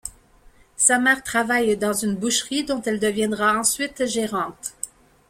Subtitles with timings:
[0.77, 4.73] Sa mère travaille dans une boucherie dont elle deviendra ensuite gérante.